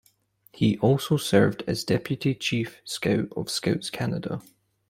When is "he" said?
0.51-0.79